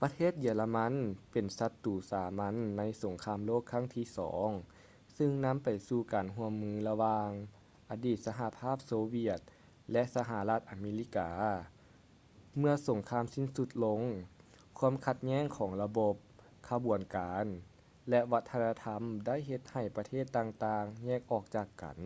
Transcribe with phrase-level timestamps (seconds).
[0.00, 0.92] ປະເທດເຢຍລະມັນ
[1.32, 4.02] ເປັນສັດຕູສາມັນໃນສົງຄາມໂລກຄັັ້ງທີ
[4.60, 7.30] 2 ຊຶ່ງນຳໄປສູ່ການຮ່ວມມືລະຫວ່າງ
[7.90, 9.40] ອະດີດສະຫະພາບໂຊຫວຽດ
[9.92, 11.30] ແລະ ສະຫະລັດອາເມລິກາ
[12.58, 14.00] ເມື່ອສົງຄາມສິ້ນສຸດລົງ
[14.78, 16.14] ຄວາມຂັດແຍ້ງຂອງລະບົບ
[16.68, 17.44] ຂະບວນການ
[18.10, 21.98] ແລະ ວັດທະນະທຳໄດ້ເຮັດໃຫ້ປະເທດຕ່າງໆແຍກອອກຈາກກັນ